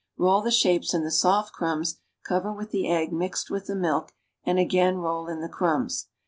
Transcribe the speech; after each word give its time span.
Roll 0.17 0.41
the 0.41 0.49
shapes 0.49 0.95
in 0.95 1.03
the 1.03 1.11
soft 1.11 1.53
crumbs, 1.53 1.99
cover 2.25 2.51
with 2.51 2.71
the 2.71 2.89
egg 2.89 3.13
mixed 3.13 3.51
with 3.51 3.67
the 3.67 3.75
milk, 3.75 4.13
and 4.43 4.57
again 4.57 4.95
roll 4.97 5.27
in 5.27 5.41
the 5.41 5.47
crumbs. 5.47 6.07